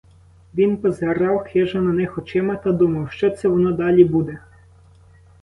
Він 0.55 0.77
позирав 0.77 1.39
хижо 1.39 1.81
на 1.81 1.93
них 1.93 2.17
очима 2.17 2.55
та 2.55 2.71
думав: 2.71 3.11
що 3.11 3.29
це 3.31 3.47
воно 3.47 3.71
далі 3.71 4.03
буде? 4.03 4.39